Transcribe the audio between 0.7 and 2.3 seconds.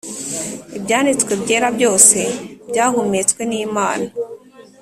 Ibyanditswe byera byose